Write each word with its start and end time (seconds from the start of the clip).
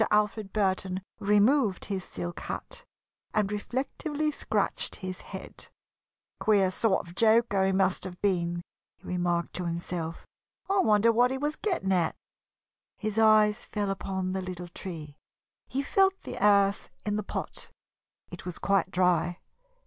Alfred 0.09 0.51
Burton 0.51 1.01
removed 1.19 1.85
his 1.85 2.03
silk 2.03 2.39
hat 2.39 2.83
and 3.35 3.51
reflectively 3.51 4.31
scratched 4.31 4.95
his 4.95 5.21
head. 5.21 5.67
"Queer 6.39 6.71
sort 6.71 7.07
of 7.07 7.13
joker 7.13 7.67
he 7.67 7.71
must 7.71 8.03
have 8.05 8.19
been," 8.19 8.63
he 8.97 9.07
remarked 9.07 9.53
to 9.53 9.65
himself. 9.67 10.25
"I 10.67 10.79
wonder 10.79 11.11
what 11.11 11.29
he 11.29 11.37
was 11.37 11.55
getting 11.55 11.91
at?" 11.91 12.15
His 12.97 13.19
eyes 13.19 13.63
fell 13.65 13.91
upon 13.91 14.31
the 14.31 14.41
little 14.41 14.69
tree. 14.69 15.17
He 15.67 15.83
felt 15.83 16.19
the 16.23 16.43
earth 16.43 16.89
in 17.05 17.15
the 17.15 17.21
pot 17.21 17.69
it 18.31 18.43
was 18.43 18.57
quite 18.57 18.89
dry. 18.89 19.37